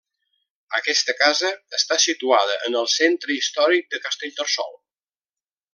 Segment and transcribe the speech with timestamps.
[0.77, 4.77] Aquesta casa està situada en el centre històric de Castellterçol.